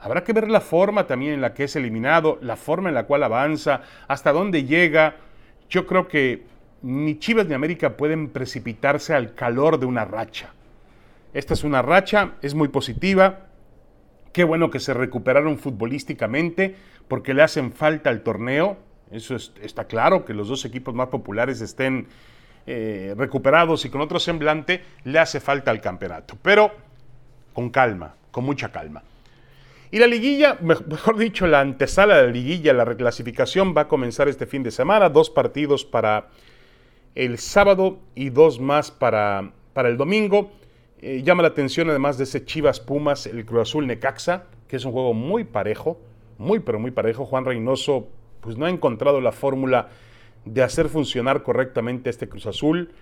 Habrá 0.00 0.24
que 0.24 0.32
ver 0.32 0.48
la 0.48 0.60
forma 0.60 1.06
también 1.06 1.34
en 1.34 1.40
la 1.40 1.54
que 1.54 1.64
es 1.64 1.76
eliminado, 1.76 2.38
la 2.40 2.56
forma 2.56 2.88
en 2.88 2.94
la 2.94 3.04
cual 3.04 3.22
avanza, 3.22 3.82
hasta 4.08 4.32
dónde 4.32 4.64
llega. 4.64 5.16
Yo 5.68 5.86
creo 5.86 6.06
que 6.08 6.44
ni 6.86 7.18
Chivas 7.18 7.46
ni 7.46 7.54
América 7.54 7.96
pueden 7.96 8.28
precipitarse 8.28 9.14
al 9.14 9.34
calor 9.34 9.78
de 9.78 9.86
una 9.86 10.04
racha. 10.04 10.52
Esta 11.34 11.54
es 11.54 11.64
una 11.64 11.82
racha, 11.82 12.34
es 12.42 12.54
muy 12.54 12.68
positiva. 12.68 13.48
Qué 14.32 14.44
bueno 14.44 14.70
que 14.70 14.80
se 14.80 14.94
recuperaron 14.94 15.58
futbolísticamente 15.58 16.74
porque 17.08 17.34
le 17.34 17.42
hacen 17.42 17.72
falta 17.72 18.10
al 18.10 18.22
torneo 18.22 18.78
eso 19.10 19.36
está 19.36 19.84
claro, 19.84 20.24
que 20.24 20.34
los 20.34 20.48
dos 20.48 20.64
equipos 20.64 20.94
más 20.94 21.08
populares 21.08 21.60
estén 21.60 22.08
eh, 22.66 23.14
recuperados 23.16 23.84
y 23.84 23.90
con 23.90 24.00
otro 24.00 24.18
semblante, 24.18 24.82
le 25.04 25.18
hace 25.18 25.40
falta 25.40 25.70
al 25.70 25.80
campeonato. 25.80 26.36
Pero 26.42 26.72
con 27.52 27.70
calma, 27.70 28.14
con 28.30 28.44
mucha 28.44 28.72
calma. 28.72 29.02
Y 29.92 29.98
la 30.00 30.08
liguilla, 30.08 30.58
mejor 30.60 31.16
dicho, 31.16 31.46
la 31.46 31.60
antesala 31.60 32.16
de 32.16 32.22
la 32.24 32.32
liguilla, 32.32 32.72
la 32.72 32.84
reclasificación 32.84 33.74
va 33.76 33.82
a 33.82 33.88
comenzar 33.88 34.28
este 34.28 34.46
fin 34.46 34.64
de 34.64 34.72
semana. 34.72 35.08
Dos 35.08 35.30
partidos 35.30 35.84
para 35.84 36.28
el 37.16 37.38
sábado 37.38 37.98
y 38.14 38.28
dos 38.28 38.60
más 38.60 38.92
para, 38.92 39.50
para 39.72 39.88
el 39.88 39.96
domingo. 39.96 40.52
Eh, 41.00 41.22
llama 41.24 41.42
la 41.42 41.48
atención 41.48 41.90
además 41.90 42.18
de 42.18 42.24
ese 42.24 42.44
Chivas 42.44 42.78
Pumas, 42.78 43.26
el 43.26 43.44
Cruz 43.44 43.62
Azul 43.62 43.86
Necaxa, 43.86 44.44
que 44.68 44.76
es 44.76 44.84
un 44.84 44.92
juego 44.92 45.14
muy 45.14 45.44
parejo, 45.44 45.98
muy 46.38 46.60
pero 46.60 46.78
muy 46.78 46.90
parejo. 46.90 47.24
Juan 47.24 47.44
Reynoso 47.44 48.08
pues 48.40 48.56
no 48.56 48.66
ha 48.66 48.70
encontrado 48.70 49.20
la 49.20 49.32
fórmula 49.32 49.88
de 50.44 50.62
hacer 50.62 50.88
funcionar 50.88 51.42
correctamente 51.42 52.10
este 52.10 52.28
Cruz 52.28 52.46
Azul. 52.46 52.92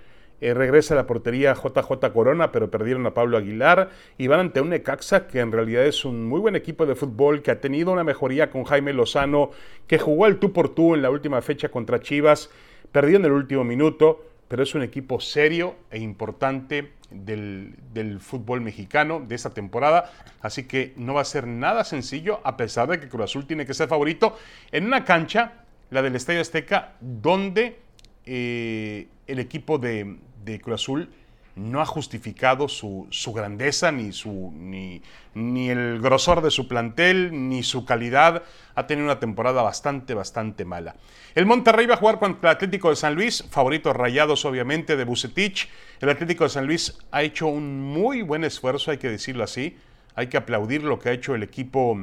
Eh, 0.41 0.55
regresa 0.55 0.95
a 0.95 0.97
la 0.97 1.07
portería 1.07 1.55
JJ 1.55 2.13
Corona, 2.13 2.53
pero 2.53 2.71
perdieron 2.71 3.07
a 3.07 3.15
Pablo 3.15 3.37
Aguilar 3.37 3.91
y 4.19 4.27
van 4.27 4.41
ante 4.41 4.61
un 4.61 4.71
Necaxa 4.71 5.27
que 5.27 5.41
en 5.41 5.53
realidad 5.53 5.87
es 5.87 6.05
un 6.05 6.27
muy 6.27 6.41
buen 6.41 6.57
equipo 6.57 6.87
de 6.87 6.95
fútbol, 6.95 7.43
que 7.43 7.51
ha 7.51 7.61
tenido 7.61 7.93
una 7.93 8.05
mejoría 8.05 8.51
con 8.51 8.65
Jaime 8.65 8.93
Lozano, 8.93 9.51
que 9.87 9.99
jugó 9.99 10.27
el 10.27 10.39
tú 10.39 10.53
por 10.53 10.75
tú 10.75 10.95
en 10.95 11.03
la 11.03 11.11
última 11.11 11.41
fecha 11.41 11.69
contra 11.69 12.01
Chivas, 12.01 12.51
perdió 12.95 13.17
en 13.17 13.25
el 13.25 13.33
último 13.33 13.65
minuto, 13.65 14.25
pero 14.47 14.63
es 14.63 14.73
un 14.77 14.83
equipo 14.83 15.19
serio 15.19 15.75
e 15.91 15.99
importante 15.99 16.93
del, 17.11 17.75
del, 17.93 18.21
fútbol 18.21 18.61
mexicano 18.61 19.19
de 19.19 19.35
esta 19.35 19.51
temporada. 19.51 20.13
Así 20.41 20.63
que 20.69 20.93
no 20.97 21.13
va 21.13 21.23
a 21.23 21.25
ser 21.25 21.49
nada 21.49 21.83
sencillo, 21.83 22.41
a 22.45 22.57
pesar 22.57 22.87
de 22.89 23.01
que 23.01 23.09
Cruz 23.09 23.25
Azul 23.25 23.49
tiene 23.49 23.67
que 23.67 23.75
ser 23.75 23.89
favorito, 23.89 24.39
en 24.71 24.87
una 24.87 25.05
cancha, 25.05 25.65
la 25.91 26.03
del 26.03 26.15
Estadio 26.15 26.41
Azteca, 26.41 26.93
donde 27.01 27.81
eh, 28.27 29.09
el 29.27 29.41
equipo 29.41 29.79
de, 29.79 30.17
de, 30.45 30.61
Cruz 30.61 30.81
Azul 30.81 31.11
no 31.57 31.81
ha 31.81 31.87
justificado 31.87 32.69
su, 32.69 33.09
grandeza, 33.35 33.93
ni, 33.93 34.13
su, 34.13 34.53
ni, 34.57 35.03
ni, 35.35 35.71
el 35.71 36.01
grosor 36.01 36.43
de 36.43 36.51
su 36.51 36.67
plantel, 36.67 37.49
ni 37.49 37.63
su 37.63 37.85
calidad. 37.85 38.43
Ha 38.75 38.87
tenido 38.87 39.07
una 39.07 39.21
temporada 39.21 39.63
bastante, 39.63 40.15
bastante 40.15 40.65
mala. 40.65 40.97
El 41.35 41.47
Monterrey 41.47 41.87
va 41.87 41.95
a 41.95 41.99
jugar 41.99 42.19
contra 42.19 42.51
el 42.51 42.57
Atlético 42.57 42.91
de 42.91 42.97
San 42.97 43.15
Luis, 43.15 43.45
favoritos 43.51 43.95
rayados 43.95 44.45
obviamente 44.45 44.97
de 44.97 45.05
Bucetich. 45.05 45.69
El 46.01 46.11
Atlético 46.11 46.45
de 46.45 46.51
San 46.51 46.67
Luis 46.67 46.99
ha 47.13 47.23
hecho 47.23 47.47
un 47.47 47.81
muy 47.81 48.23
buen 48.23 48.43
esfuerzo, 48.43 48.91
hay 48.91 48.99
que 48.99 49.11
decirlo 49.11 49.45
así. 49.45 49.77
Hay 50.17 50.29
que 50.29 50.37
aplaudir 50.37 50.83
lo 50.83 50.99
que 50.99 51.09
ha 51.09 51.13
hecho 51.13 51.35
el 51.35 51.43
equipo 51.43 51.99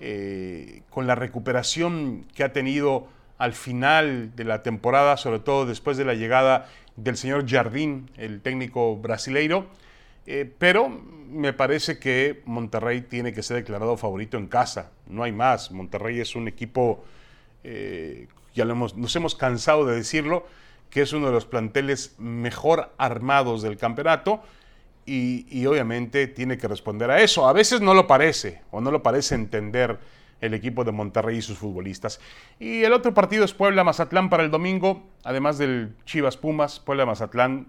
eh, 0.00 0.82
con 0.90 1.06
la 1.06 1.14
recuperación 1.14 2.26
que 2.34 2.42
ha 2.42 2.52
tenido 2.52 3.08
al 3.40 3.54
final 3.54 4.36
de 4.36 4.44
la 4.44 4.62
temporada, 4.62 5.16
sobre 5.16 5.38
todo 5.38 5.64
después 5.64 5.96
de 5.96 6.04
la 6.04 6.12
llegada 6.12 6.68
del 6.96 7.16
señor 7.16 7.48
Jardín, 7.48 8.10
el 8.18 8.42
técnico 8.42 8.98
brasileiro. 8.98 9.66
Eh, 10.26 10.48
pero 10.58 10.90
me 10.90 11.54
parece 11.54 11.98
que 11.98 12.42
Monterrey 12.44 13.00
tiene 13.00 13.32
que 13.32 13.42
ser 13.42 13.56
declarado 13.56 13.96
favorito 13.96 14.36
en 14.36 14.46
casa. 14.46 14.90
No 15.08 15.22
hay 15.22 15.32
más. 15.32 15.70
Monterrey 15.70 16.20
es 16.20 16.36
un 16.36 16.48
equipo, 16.48 17.02
eh, 17.64 18.28
ya 18.54 18.66
lo 18.66 18.72
hemos, 18.72 18.94
nos 18.98 19.16
hemos 19.16 19.34
cansado 19.34 19.86
de 19.86 19.96
decirlo, 19.96 20.46
que 20.90 21.00
es 21.00 21.14
uno 21.14 21.28
de 21.28 21.32
los 21.32 21.46
planteles 21.46 22.16
mejor 22.18 22.92
armados 22.98 23.62
del 23.62 23.78
campeonato. 23.78 24.42
Y, 25.06 25.46
y, 25.48 25.64
obviamente 25.64 26.26
tiene 26.26 26.58
que 26.58 26.68
responder 26.68 27.10
a 27.10 27.22
eso. 27.22 27.48
A 27.48 27.54
veces 27.54 27.80
no 27.80 27.94
lo 27.94 28.06
parece 28.06 28.60
o 28.70 28.82
no 28.82 28.90
lo 28.90 29.02
parece 29.02 29.34
entender 29.34 29.98
el 30.40 30.54
equipo 30.54 30.84
de 30.84 30.92
Monterrey 30.92 31.38
y 31.38 31.42
sus 31.42 31.58
futbolistas. 31.58 32.20
Y 32.58 32.82
el 32.82 32.92
otro 32.92 33.14
partido 33.14 33.44
es 33.44 33.54
Puebla-Mazatlán 33.54 34.30
para 34.30 34.42
el 34.42 34.50
domingo, 34.50 35.02
además 35.24 35.58
del 35.58 35.94
Chivas-Pumas, 36.04 36.80
Puebla-Mazatlán 36.80 37.66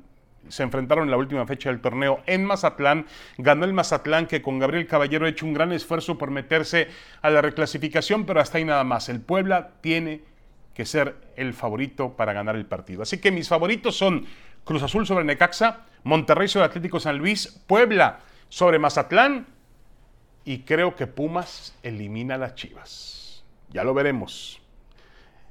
se 0.48 0.64
enfrentaron 0.64 1.06
en 1.06 1.12
la 1.12 1.18
última 1.18 1.46
fecha 1.46 1.70
del 1.70 1.82
torneo 1.82 2.22
en 2.26 2.46
Mazatlán. 2.46 3.06
Ganó 3.38 3.66
el 3.66 3.74
Mazatlán 3.74 4.28
que 4.28 4.42
con 4.42 4.60
Gabriel 4.60 4.88
Caballero 4.88 5.26
ha 5.26 5.30
hecho 5.30 5.46
un 5.46 5.54
gran 5.54 5.72
esfuerzo 5.72 6.18
por 6.18 6.32
meterse 6.32 6.88
a 7.22 7.30
la 7.30 7.42
reclasificación, 7.42 8.26
pero 8.26 8.42
hasta 8.42 8.58
ahí 8.58 8.66
nada 8.66 8.84
más. 8.84 9.10
El 9.10 9.22
Puebla 9.22 9.72
tiene 9.82 10.24
que 10.74 10.86
ser 10.86 11.16
el 11.36 11.54
favorito 11.54 12.16
para 12.16 12.34
ganar 12.34 12.56
el 12.56 12.66
partido. 12.66 13.04
Así 13.04 13.20
que 13.20 13.32
mis 13.32 13.48
favoritos 13.48 13.96
son 13.96 14.26
Cruz 14.64 14.84
Azul 14.84 15.06
sobre 15.06 15.26
Necaxa, 15.26 15.86
Monterrey 16.04 16.48
sobre 16.48 16.66
Atlético 16.66 17.00
San 17.00 17.18
Luis, 17.18 17.48
Puebla 17.68 18.20
sobre 18.50 18.80
Mazatlán 18.80 19.48
y 20.46 20.60
creo 20.60 20.96
que 20.96 21.08
Pumas 21.08 21.74
elimina 21.84 22.36
a 22.36 22.38
las 22.38 22.56
Chivas. 22.56 23.44
Ya 23.70 23.84
lo 23.84 23.94
veremos. 23.94 24.60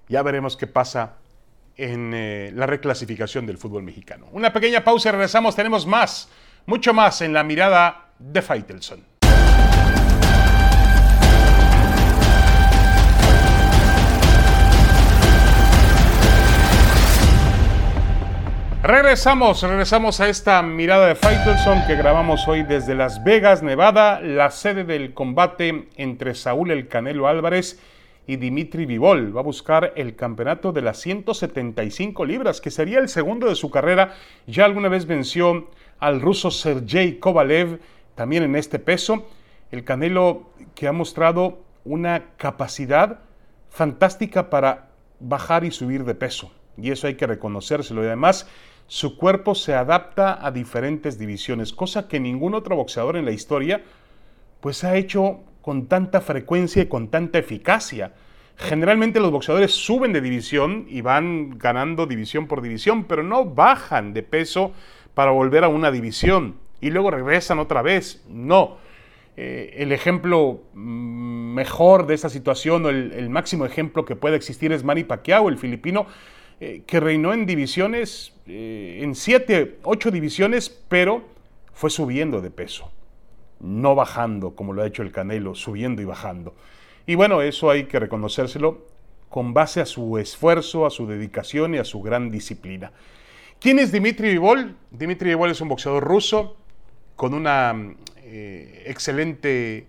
Ya 0.09 0.23
veremos 0.23 0.56
qué 0.56 0.66
pasa 0.66 1.16
en 1.76 2.12
eh, 2.14 2.50
la 2.54 2.66
reclasificación 2.66 3.47
del 3.47 3.59
fútbol 3.59 3.82
mexicano. 3.82 4.26
Una 4.32 4.52
pequeña 4.52 4.85
pausa 4.85 5.09
y 5.09 5.12
regresamos. 5.12 5.56
Tenemos 5.56 5.87
más, 5.87 6.28
mucho 6.66 6.92
más 6.92 7.20
en 7.23 7.32
la 7.32 7.44
mirada 7.44 8.11
de 8.18 8.42
Faitelson. 8.42 9.10
Regresamos, 18.83 19.63
regresamos 19.63 20.21
a 20.21 20.31
esta 20.31 20.63
mirada 20.63 21.07
de 21.07 21.15
Faitelson 21.15 21.87
que 21.87 21.97
grabamos 21.97 22.49
hoy 22.49 22.63
desde 22.63 22.95
Las 22.95 23.23
Vegas, 23.23 23.63
Nevada, 23.63 24.23
la 24.23 24.51
sede 24.51 24.85
del 24.85 25.13
combate 25.13 25.91
entre 25.99 26.35
Saúl 26.35 26.71
El 26.71 26.89
Canelo 26.89 27.29
Álvarez 27.29 27.79
y 28.27 28.37
Dimitri 28.37 28.87
Vivol. 28.87 29.37
Va 29.37 29.41
a 29.41 29.45
buscar 29.45 29.93
el 29.97 30.17
campeonato 30.17 30.73
de 30.73 30.81
las 30.81 30.99
175 30.99 32.25
libras, 32.25 32.63
que 32.63 32.71
sería 32.71 33.01
el 33.01 33.11
segundo 33.11 33.51
de 33.51 33.55
su 33.55 33.71
carrera. 33.71 34.15
Ya 34.47 34.65
alguna 34.65 34.89
vez 34.89 35.05
venció 35.05 35.69
al 35.99 36.23
ruso 36.23 36.51
Sergey 36.51 37.19
Kovalev, 37.19 37.81
también 38.15 38.45
en 38.45 38.57
este 38.57 38.79
peso. 38.79 39.29
El 39.71 39.85
Canelo 39.85 40.53
que 40.75 40.89
ha 40.89 40.93
mostrado 40.93 41.59
una 41.85 42.31
capacidad 42.39 43.19
fantástica 43.69 44.49
para 44.49 44.89
bajar 45.21 45.65
y 45.65 45.71
subir 45.71 46.07
de 46.07 46.15
peso. 46.15 46.51
Y 46.79 46.91
eso 46.91 47.07
hay 47.07 47.17
que 47.17 47.27
reconocérselo. 47.27 48.03
Y 48.03 48.07
además 48.07 48.49
su 48.90 49.16
cuerpo 49.16 49.54
se 49.54 49.73
adapta 49.73 50.44
a 50.44 50.50
diferentes 50.50 51.16
divisiones, 51.16 51.73
cosa 51.73 52.09
que 52.09 52.18
ningún 52.18 52.54
otro 52.54 52.75
boxeador 52.75 53.16
en 53.16 53.25
la 53.25 53.30
historia 53.30 53.82
pues 54.59 54.82
ha 54.82 54.97
hecho 54.97 55.44
con 55.62 55.87
tanta 55.87 56.20
frecuencia 56.20 56.82
y 56.82 56.87
con 56.87 57.06
tanta 57.06 57.38
eficacia. 57.38 58.14
Generalmente 58.56 59.20
los 59.20 59.30
boxeadores 59.30 59.70
suben 59.70 60.12
de 60.12 60.20
división 60.20 60.87
y 60.88 61.02
van 61.02 61.56
ganando 61.56 62.06
división 62.06 62.49
por 62.49 62.62
división, 62.62 63.04
pero 63.04 63.23
no 63.23 63.44
bajan 63.44 64.12
de 64.12 64.25
peso 64.25 64.73
para 65.14 65.30
volver 65.30 65.62
a 65.62 65.68
una 65.68 65.92
división 65.92 66.56
y 66.80 66.90
luego 66.90 67.12
regresan 67.12 67.61
otra 67.61 67.82
vez. 67.82 68.25
No. 68.28 68.78
Eh, 69.37 69.73
el 69.76 69.92
ejemplo 69.92 70.64
mm, 70.75 71.54
mejor 71.54 72.09
de 72.09 72.14
esta 72.14 72.28
situación 72.28 72.85
o 72.87 72.88
el, 72.88 73.30
máximo 73.30 73.66
ejemplo 73.66 74.04
que 74.04 74.16
puede 74.16 74.35
existir 74.35 74.73
es 74.73 74.82
Manny 74.82 75.04
Pacquiao, 75.04 75.49
el 75.49 75.59
filipino, 75.59 76.06
eh, 76.59 76.82
que 76.88 76.99
reinó 76.99 77.32
en 77.32 77.47
divisiones, 77.47 78.35
eh, 78.52 79.04
en 79.04 79.14
siete, 79.14 79.78
ocho 79.85 80.11
divisiones, 80.11 80.69
pero 80.88 81.23
fue 81.73 81.88
subiendo 81.88 82.40
de 82.40 82.50
peso, 82.50 82.90
no 83.61 83.95
bajando 83.95 84.57
como 84.57 84.73
lo 84.73 84.83
ha 84.83 84.87
hecho 84.87 85.02
el 85.02 85.12
Canelo, 85.12 85.54
subiendo 85.54 86.02
y 86.02 86.04
bajando. 86.04 86.57
Y 87.07 87.14
bueno, 87.14 87.42
eso 87.42 87.71
hay 87.71 87.85
que 87.85 88.00
reconocérselo 88.00 88.85
con 89.28 89.54
base 89.54 89.80
a 89.80 89.87
su 89.87 90.19
esfuerzo, 90.19 90.85
a 90.85 90.90
su 90.90 91.07
dedicación 91.07 91.76
y 91.76 91.78
a 91.78 91.85
su 91.85 92.02
gran 92.02 92.33
disciplina. 92.33 92.90
¿Quién 93.61 93.78
es 93.78 93.92
Dimitri 93.92 94.30
Vivol? 94.30 94.76
Dimitri 94.90 95.28
Vivol 95.28 95.52
es 95.52 95.61
un 95.61 95.69
boxeador 95.69 96.02
ruso 96.02 96.57
con 97.14 97.35
una 97.35 97.95
eh, 98.25 98.83
excelente 98.87 99.87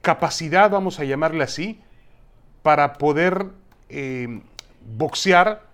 capacidad, 0.00 0.70
vamos 0.70 0.98
a 0.98 1.04
llamarle 1.04 1.44
así, 1.44 1.78
para 2.62 2.94
poder 2.94 3.48
boxear 4.96 5.71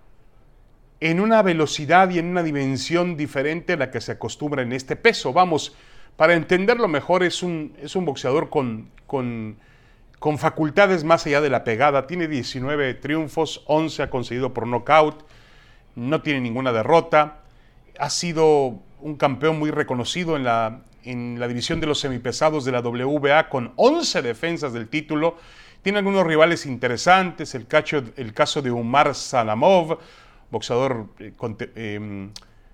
en 0.99 1.19
una 1.19 1.41
velocidad 1.41 2.09
y 2.09 2.19
en 2.19 2.27
una 2.27 2.43
dimensión 2.43 3.15
diferente 3.15 3.73
a 3.73 3.77
la 3.77 3.91
que 3.91 4.01
se 4.01 4.13
acostumbra 4.13 4.61
en 4.61 4.73
este 4.73 4.95
peso. 4.95 5.31
Vamos, 5.31 5.75
para 6.17 6.33
entenderlo 6.33 6.87
mejor, 6.87 7.23
es 7.23 7.41
un, 7.41 7.73
es 7.81 7.95
un 7.95 8.05
boxeador 8.05 8.49
con, 8.49 8.89
con, 9.07 9.57
con, 10.19 10.37
facultades 10.37 11.03
más 11.03 11.25
allá 11.25 11.41
de 11.41 11.49
la 11.49 11.63
pegada. 11.63 12.07
Tiene 12.07 12.27
19 12.27 12.95
triunfos, 12.95 13.63
11 13.67 14.03
ha 14.03 14.09
conseguido 14.09 14.53
por 14.53 14.67
nocaut, 14.67 15.25
no 15.95 16.21
tiene 16.21 16.41
ninguna 16.41 16.73
derrota. 16.73 17.39
Ha 17.97 18.09
sido 18.09 18.79
un 18.99 19.15
campeón 19.15 19.57
muy 19.57 19.71
reconocido 19.71 20.35
en 20.35 20.43
la, 20.43 20.81
en 21.05 21.39
la 21.39 21.47
división 21.47 21.79
de 21.79 21.87
los 21.87 21.99
semipesados 21.99 22.65
de 22.65 22.73
la 22.73 22.81
WBA 22.81 23.47
con 23.47 23.71
11 23.77 24.21
defensas 24.21 24.73
del 24.73 24.89
título 24.89 25.37
tiene 25.81 25.99
algunos 25.99 26.27
rivales 26.27 26.65
interesantes, 26.65 27.55
el, 27.55 27.65
el 28.17 28.33
caso 28.33 28.61
de 28.61 28.71
Umar 28.71 29.15
Salamov, 29.15 29.99
boxeador 30.51 31.07
eh, 31.19 31.33
em, 31.75 32.31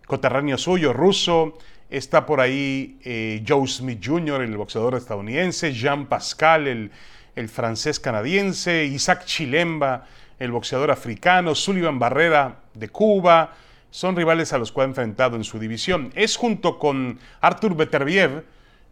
coterráneo 0.08 0.58
suyo, 0.58 0.94
ruso. 0.94 1.58
Está 1.90 2.26
por 2.26 2.42
ahí 2.42 2.98
eh, 3.04 3.44
Joe 3.48 3.68
Smith 3.68 4.02
Jr., 4.04 4.42
el 4.42 4.58
boxeador 4.58 4.96
estadounidense, 4.96 5.72
Jean 5.72 6.08
Pascal, 6.08 6.68
el, 6.68 6.92
el 7.36 7.50
francés 7.50 8.00
canadiense, 8.00 8.86
Isaac 8.86 9.26
Chilemba, 9.26 10.08
el 10.40 10.52
boxeador 10.52 10.92
africano, 10.92 11.56
Sullivan 11.56 12.00
Barrera 12.00 12.62
de 12.74 12.90
Cuba. 12.90 13.54
Son 13.92 14.16
rivales 14.16 14.52
a 14.52 14.58
los 14.58 14.72
que 14.72 14.82
ha 14.82 14.84
enfrentado 14.86 15.36
en 15.36 15.44
su 15.44 15.60
división. 15.60 16.12
Es 16.16 16.36
junto 16.36 16.80
con 16.80 17.20
Artur 17.40 17.76
Beterbiev, 17.76 18.44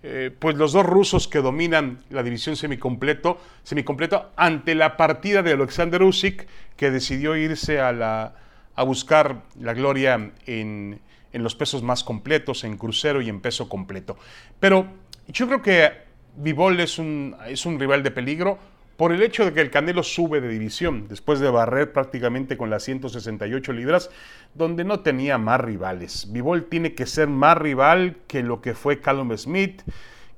eh, 0.05 0.31
pues 0.37 0.55
los 0.55 0.73
dos 0.73 0.85
rusos 0.85 1.27
que 1.27 1.39
dominan 1.39 1.99
la 2.09 2.23
división 2.23 2.55
semicompleto, 2.55 3.39
semicompleto 3.63 4.31
ante 4.35 4.75
la 4.75 4.97
partida 4.97 5.41
de 5.41 5.53
Alexander 5.53 6.03
Usyk, 6.03 6.47
que 6.75 6.91
decidió 6.91 7.35
irse 7.35 7.79
a, 7.79 7.91
la, 7.91 8.35
a 8.75 8.83
buscar 8.83 9.43
la 9.59 9.73
gloria 9.73 10.31
en, 10.45 10.99
en, 11.31 11.43
los 11.43 11.55
pesos 11.55 11.83
más 11.83 12.03
completos, 12.03 12.63
en 12.63 12.77
crucero 12.77 13.21
y 13.21 13.29
en 13.29 13.39
peso 13.39 13.69
completo. 13.69 14.17
Pero 14.59 14.87
yo 15.27 15.47
creo 15.47 15.61
que 15.61 15.91
Vivol 16.37 16.79
es 16.79 16.97
un, 16.97 17.35
es 17.47 17.65
un 17.65 17.79
rival 17.79 18.03
de 18.03 18.11
peligro 18.11 18.57
por 18.97 19.11
el 19.11 19.23
hecho 19.23 19.45
de 19.45 19.53
que 19.53 19.61
el 19.61 19.71
Canelo 19.71 20.03
sube 20.03 20.39
de 20.39 20.47
división, 20.47 21.07
después 21.07 21.39
de 21.39 21.49
barrer 21.49 21.91
prácticamente 21.91 22.57
con 22.57 22.69
las 22.69 22.83
168 22.83 23.73
libras, 23.73 24.09
donde 24.53 24.83
no 24.83 24.99
tenía 24.99 25.37
más 25.37 25.59
rivales. 25.59 26.31
Bivol 26.31 26.65
tiene 26.65 26.93
que 26.93 27.05
ser 27.05 27.27
más 27.27 27.57
rival 27.57 28.17
que 28.27 28.43
lo 28.43 28.61
que 28.61 28.75
fue 28.75 29.01
Callum 29.01 29.35
Smith, 29.35 29.81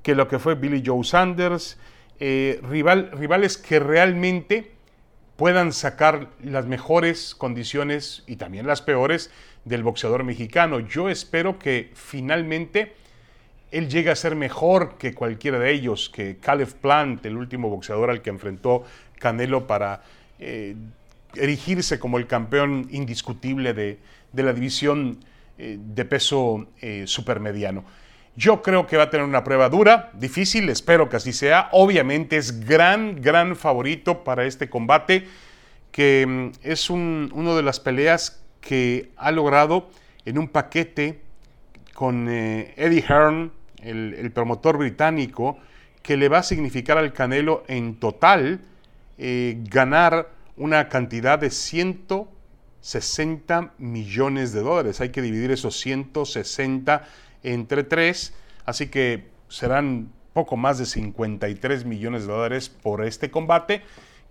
que 0.02 0.14
lo 0.14 0.28
que 0.28 0.38
fue 0.38 0.54
Billy 0.54 0.82
Joe 0.84 1.04
Sanders, 1.04 1.78
eh, 2.18 2.60
rival, 2.62 3.10
rivales 3.12 3.58
que 3.58 3.78
realmente 3.78 4.75
puedan 5.36 5.72
sacar 5.72 6.30
las 6.42 6.66
mejores 6.66 7.34
condiciones 7.34 8.24
y 8.26 8.36
también 8.36 8.66
las 8.66 8.82
peores 8.82 9.30
del 9.64 9.82
boxeador 9.82 10.24
mexicano. 10.24 10.80
Yo 10.80 11.08
espero 11.08 11.58
que 11.58 11.90
finalmente 11.94 12.94
él 13.70 13.88
llega 13.88 14.12
a 14.12 14.16
ser 14.16 14.36
mejor 14.36 14.96
que 14.96 15.14
cualquiera 15.14 15.58
de 15.58 15.72
ellos, 15.72 16.08
que 16.08 16.38
Caleb 16.38 16.72
Plant, 16.74 17.26
el 17.26 17.36
último 17.36 17.68
boxeador 17.68 18.10
al 18.10 18.22
que 18.22 18.30
enfrentó 18.30 18.84
Canelo 19.18 19.66
para 19.66 20.02
eh, 20.38 20.76
erigirse 21.34 21.98
como 21.98 22.18
el 22.18 22.26
campeón 22.26 22.88
indiscutible 22.90 23.74
de, 23.74 23.98
la 24.32 24.52
división 24.52 25.18
eh, 25.58 25.78
de 25.78 26.04
peso 26.04 26.68
eh, 26.80 27.04
supermediano. 27.06 27.84
Yo 28.36 28.62
creo 28.62 28.86
que 28.86 28.98
va 28.98 29.04
a 29.04 29.10
tener 29.10 29.24
una 29.24 29.42
prueba 29.42 29.70
dura, 29.70 30.10
difícil, 30.12 30.68
espero 30.68 31.08
que 31.08 31.16
así 31.16 31.32
sea. 31.32 31.70
Obviamente 31.72 32.36
es 32.36 32.66
gran, 32.66 33.22
gran 33.22 33.56
favorito 33.56 34.24
para 34.24 34.44
este 34.44 34.68
combate, 34.68 35.26
que 35.90 36.26
mm, 36.26 36.50
es 36.62 36.90
una 36.90 37.54
de 37.54 37.62
las 37.62 37.80
peleas 37.80 38.44
que 38.60 39.10
ha 39.16 39.30
logrado 39.30 39.88
en 40.26 40.36
un 40.36 40.48
paquete 40.48 41.22
con 41.94 42.28
eh, 42.28 42.74
Eddie 42.76 43.06
Hearn, 43.08 43.52
el, 43.82 44.30
promotor 44.32 44.76
británico, 44.76 45.56
que 46.02 46.18
le 46.18 46.28
va 46.28 46.38
a 46.38 46.42
significar 46.42 46.98
al 46.98 47.14
Canelo 47.14 47.64
en 47.68 47.98
total 47.98 48.60
eh, 49.16 49.62
ganar 49.70 50.28
una 50.58 50.90
cantidad 50.90 51.38
de 51.38 51.48
160 51.48 53.72
millones 53.78 54.52
de 54.52 54.60
dólares. 54.60 55.00
Hay 55.00 55.08
que 55.08 55.22
dividir 55.22 55.50
esos 55.52 55.80
160 55.80 57.02
entre 57.52 57.84
3, 57.84 58.34
así 58.64 58.88
que 58.88 59.28
serán 59.48 60.10
poco 60.32 60.56
más 60.56 60.78
de 60.78 60.86
53 60.86 61.84
millones 61.84 62.26
de 62.26 62.32
dólares 62.32 62.68
por 62.68 63.04
este 63.04 63.30
combate, 63.30 63.82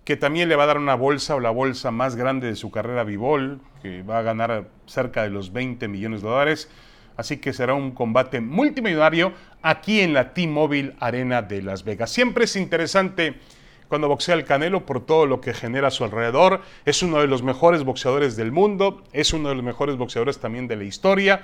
que 0.04 0.16
también 0.16 0.48
le 0.48 0.54
va 0.54 0.62
a 0.62 0.66
dar 0.66 0.78
una 0.78 0.94
bolsa 0.94 1.34
o 1.34 1.40
la 1.40 1.50
bolsa 1.50 1.90
más 1.90 2.14
grande 2.14 2.46
de 2.46 2.54
su 2.54 2.70
carrera 2.70 3.02
Bivol, 3.02 3.60
que 3.82 4.02
va 4.02 4.18
a 4.18 4.22
ganar 4.22 4.68
cerca 4.86 5.24
de 5.24 5.30
los 5.30 5.52
20 5.52 5.88
millones 5.88 6.22
de 6.22 6.28
dólares. 6.28 6.70
Así 7.16 7.38
que 7.38 7.52
será 7.52 7.74
un 7.74 7.90
combate 7.90 8.40
multimillonario 8.40 9.32
aquí 9.62 10.00
en 10.00 10.12
la 10.12 10.32
T-Mobile 10.32 10.94
Arena 11.00 11.42
de 11.42 11.62
Las 11.62 11.82
Vegas. 11.82 12.10
Siempre 12.10 12.44
es 12.44 12.54
interesante 12.54 13.40
cuando 13.88 14.08
boxea 14.08 14.34
el 14.34 14.44
Canelo 14.44 14.84
por 14.84 15.04
todo 15.04 15.26
lo 15.26 15.40
que 15.40 15.54
genera 15.54 15.88
a 15.88 15.90
su 15.90 16.04
alrededor. 16.04 16.60
Es 16.84 17.02
uno 17.02 17.20
de 17.20 17.26
los 17.26 17.42
mejores 17.42 17.84
boxeadores 17.84 18.36
del 18.36 18.52
mundo, 18.52 19.02
es 19.12 19.32
uno 19.32 19.48
de 19.48 19.54
los 19.54 19.64
mejores 19.64 19.96
boxeadores 19.96 20.38
también 20.38 20.68
de 20.68 20.76
la 20.76 20.84
historia. 20.84 21.42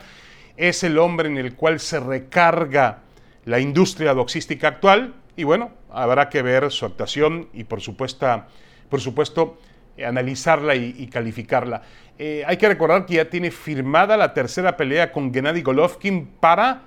Es 0.56 0.85
el 0.85 0.99
hombre 0.99 1.28
en 1.28 1.38
el 1.38 1.54
cual 1.54 1.80
se 1.80 2.00
recarga 2.00 3.00
la 3.44 3.61
industria 3.61 4.12
boxística 4.12 4.68
actual 4.68 5.14
y 5.37 5.44
bueno, 5.44 5.71
habrá 5.90 6.28
que 6.28 6.42
ver 6.42 6.71
su 6.71 6.85
actuación 6.87 7.49
y 7.52 7.64
por 7.64 7.80
supuesto, 7.80 8.44
por 8.88 9.00
supuesto 9.00 9.59
analizarla 10.04 10.75
y, 10.75 11.06
calificarla. 11.09 11.82
Eh, 12.18 12.42
hay 12.47 12.56
que 12.56 12.68
recordar 12.68 13.06
que 13.06 13.14
ya 13.14 13.28
tiene 13.28 13.50
firmada 13.50 14.16
la 14.16 14.32
tercera 14.32 14.76
pelea 14.76 15.12
con 15.12 15.32
Gennady 15.32 15.62
Golovkin 15.62 16.26
para 16.40 16.82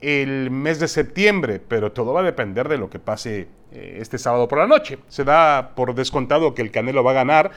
el 0.00 0.50
mes 0.50 0.80
de 0.80 0.88
septiembre, 0.88 1.60
pero 1.60 1.92
todo 1.92 2.12
va 2.12 2.20
a 2.20 2.24
depender 2.24 2.68
de 2.68 2.78
lo 2.78 2.90
que 2.90 2.98
pase 2.98 3.48
eh, 3.70 3.98
este 4.00 4.18
sábado 4.18 4.48
por 4.48 4.58
la 4.58 4.66
noche. 4.66 4.98
Se 5.08 5.24
da 5.24 5.74
por 5.74 5.94
descontado 5.94 6.54
que 6.54 6.62
el 6.62 6.70
Canelo 6.70 7.04
va 7.04 7.12
a 7.12 7.14
ganar 7.14 7.52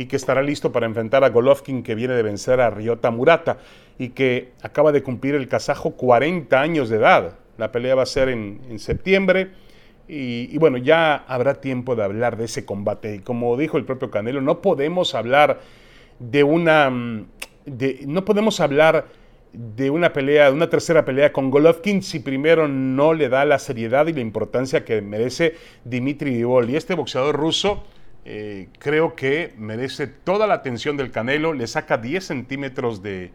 y 0.00 0.06
que 0.06 0.16
estará 0.16 0.42
listo 0.42 0.72
para 0.72 0.86
enfrentar 0.86 1.24
a 1.24 1.28
Golovkin 1.28 1.82
que 1.82 1.94
viene 1.94 2.14
de 2.14 2.22
vencer 2.22 2.58
a 2.62 2.70
Ryota 2.70 3.10
Murata 3.10 3.58
y 3.98 4.08
que 4.08 4.52
acaba 4.62 4.92
de 4.92 5.02
cumplir 5.02 5.34
el 5.34 5.46
kazajo 5.46 5.90
40 5.90 6.58
años 6.58 6.88
de 6.88 6.96
edad. 6.96 7.34
La 7.58 7.70
pelea 7.70 7.96
va 7.96 8.04
a 8.04 8.06
ser 8.06 8.30
en, 8.30 8.78
septiembre 8.78 9.50
y, 10.08 10.56
bueno, 10.56 10.78
ya 10.78 11.16
habrá 11.28 11.60
tiempo 11.60 11.96
de 11.96 12.04
hablar 12.04 12.38
de 12.38 12.46
ese 12.46 12.64
combate. 12.64 13.16
Y 13.16 13.18
como 13.18 13.54
dijo 13.58 13.76
el 13.76 13.84
propio 13.84 14.10
Canelo, 14.10 14.40
no 14.40 14.62
podemos 14.62 15.14
hablar 15.14 15.60
de 16.18 16.44
una... 16.44 16.88
Mm, 16.88 17.26
de, 17.66 18.00
no 18.06 18.24
podemos 18.24 18.58
hablar 18.60 19.04
de 19.52 19.90
una 19.90 20.14
pelea, 20.14 20.46
de 20.46 20.52
una 20.52 20.70
tercera 20.70 21.04
pelea 21.04 21.30
con 21.30 21.50
Golovkin 21.50 22.02
si 22.02 22.20
primero 22.20 22.68
no 22.68 23.12
le 23.12 23.28
da 23.28 23.44
la 23.44 23.58
seriedad 23.58 24.06
y 24.06 24.14
la 24.14 24.20
importancia 24.20 24.82
que 24.82 25.02
merece 25.02 25.56
Dimitri 25.84 26.30
Vivol. 26.30 26.70
Y 26.70 26.76
este 26.76 26.94
boxeador 26.94 27.36
ruso 27.36 27.84
eh, 28.24 28.68
creo 28.78 29.14
que 29.14 29.54
merece 29.56 30.06
toda 30.06 30.46
la 30.46 30.54
atención 30.54 30.96
del 30.96 31.10
Canelo, 31.10 31.52
le 31.52 31.66
saca 31.66 31.96
10 31.96 32.24
centímetros 32.24 33.02
de, 33.02 33.32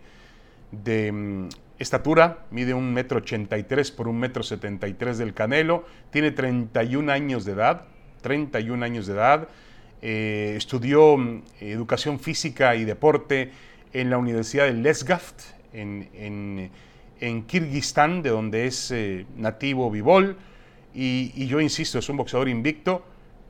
mm, 0.72 1.48
estatura, 1.80 2.46
mide 2.51 2.74
un 2.74 2.94
metro 2.94 3.18
83 3.18 3.92
por 3.92 4.08
un 4.08 4.20
metro 4.20 4.44
73 4.44 5.18
del 5.18 5.34
Canelo, 5.34 5.86
tiene 6.12 6.32
31 6.32 7.12
años 7.12 7.46
de 7.46 7.54
edad, 7.54 7.86
31 8.22 8.84
años 8.84 9.08
de 9.08 9.13
edad, 9.13 9.48
eh, 10.01 10.54
estudió 10.56 11.18
mm, 11.18 11.44
educación 11.62 12.20
física 12.20 12.75
y 12.75 12.86
deporte 12.86 13.51
en 13.92 14.09
la 14.09 14.18
Universidad 14.18 14.66
de 14.66 14.74
Lesgaft, 14.74 15.42
en, 15.74 16.70
Kirguistán, 17.48 18.22
de 18.22 18.29
donde 18.29 18.68
es 18.68 18.92
eh, 18.92 19.25
nativo 19.36 19.90
Vivol, 19.90 20.38
y, 20.94 21.48
yo 21.48 21.59
insisto, 21.59 22.00
es 22.00 22.07
un 22.07 22.18
boxeador 22.18 22.48
invicto 22.48 23.03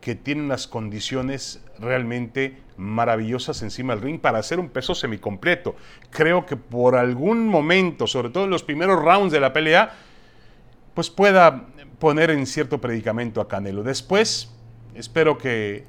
que 0.05 0.13
tiene 0.13 0.43
unas 0.43 0.67
condiciones 0.67 1.63
realmente 1.79 2.59
maravillosas 2.77 3.63
encima 3.63 3.95
del 3.95 4.03
ring 4.03 4.19
para 4.19 4.37
hacer 4.37 4.59
un 4.59 4.69
peso 4.69 4.93
semicompleto. 4.93 5.75
Creo 6.11 6.45
que 6.45 6.55
por 6.55 6.95
algún 6.95 7.47
momento, 7.47 8.05
sobre 8.05 8.29
todo 8.29 8.43
en 8.43 8.51
los 8.51 8.61
primeros 8.61 9.01
rounds 9.01 9.31
de 9.31 9.39
la 9.39 9.51
pelea, 9.51 9.95
pues 10.93 11.09
pueda 11.09 11.65
poner 11.97 12.29
en 12.29 12.45
cierto 12.45 12.79
predicamento 12.79 13.41
a 13.41 13.47
Canelo. 13.47 13.81
Después, 13.81 14.53
espero 14.93 15.39
que 15.39 15.85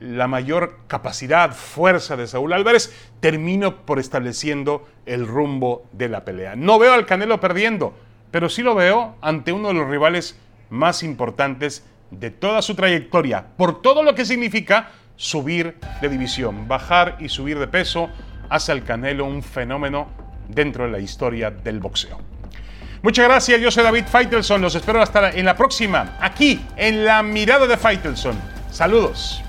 la 0.00 0.26
mayor 0.26 0.80
capacidad, 0.88 1.54
fuerza 1.54 2.16
de 2.16 2.26
Saúl 2.26 2.54
Álvarez, 2.54 2.92
termino 3.20 3.86
por 3.86 4.00
estableciendo 4.00 4.84
el 5.06 5.28
rumbo 5.28 5.86
de 5.92 6.08
la 6.08 6.24
pelea. 6.24 6.56
No 6.56 6.80
veo 6.80 6.92
al 6.92 7.06
Canelo 7.06 7.38
perdiendo, 7.38 7.94
pero 8.32 8.48
sí 8.48 8.64
lo 8.64 8.74
veo 8.74 9.14
ante 9.20 9.52
uno 9.52 9.68
de 9.68 9.74
los 9.74 9.88
rivales 9.88 10.36
más 10.70 11.04
importantes 11.04 11.84
de 12.18 12.30
toda 12.30 12.62
su 12.62 12.74
trayectoria, 12.74 13.44
por 13.56 13.82
todo 13.82 14.02
lo 14.02 14.14
que 14.14 14.24
significa 14.24 14.90
subir 15.16 15.76
de 16.00 16.08
división, 16.08 16.66
bajar 16.68 17.16
y 17.20 17.28
subir 17.28 17.58
de 17.58 17.66
peso, 17.66 18.10
hace 18.48 18.72
al 18.72 18.84
Canelo 18.84 19.24
un 19.24 19.42
fenómeno 19.42 20.08
dentro 20.48 20.84
de 20.84 20.90
la 20.90 20.98
historia 20.98 21.50
del 21.50 21.80
boxeo. 21.80 22.18
Muchas 23.02 23.26
gracias, 23.26 23.60
yo 23.60 23.70
soy 23.70 23.84
David 23.84 24.04
Feitelson, 24.06 24.62
los 24.62 24.74
espero 24.74 25.02
hasta 25.02 25.30
en 25.30 25.44
la 25.44 25.56
próxima, 25.56 26.16
aquí 26.20 26.64
en 26.76 27.04
la 27.04 27.22
mirada 27.22 27.66
de 27.66 27.76
Feitelson. 27.76 28.34
Saludos. 28.70 29.44